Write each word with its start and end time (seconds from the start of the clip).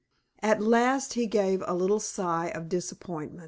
At 0.41 0.63
last 0.63 1.13
he 1.13 1.27
gave 1.27 1.63
a 1.67 1.75
little 1.75 1.99
sigh 1.99 2.47
of 2.47 2.67
disappointment. 2.69 3.39